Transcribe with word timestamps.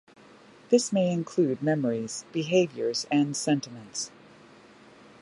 This 0.71 0.91
may 0.91 1.11
include 1.13 1.61
memories, 1.61 2.25
behaviors 2.31 3.05
and 3.11 3.37
sentiments. 3.37 4.09